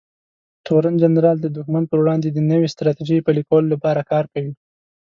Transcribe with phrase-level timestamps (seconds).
[0.65, 4.53] تورن جنرال د دښمن پر وړاندې د نوې ستراتیژۍ پلي کولو لپاره کار کوي.